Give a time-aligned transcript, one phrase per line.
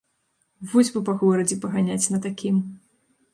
[0.71, 2.57] Вось бы па горадзе паганяць на такім!